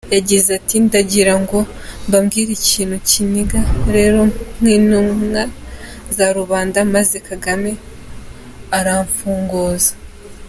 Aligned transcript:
Yagize 0.15 0.49
ati 0.59 0.75
“Ndagirango 0.85 1.59
mbabwire 2.07 2.51
ikintu 2.59 2.95
kiniga 3.09 3.59
rero 3.95 4.21
nk’intumwa 4.59 5.43
za 6.15 6.27
rubanda, 6.37 6.79
maze 6.93 7.17
Kagame 7.27 7.71
aramfunguza. 8.77 9.91